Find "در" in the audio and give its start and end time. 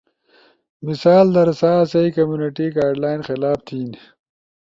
1.35-1.47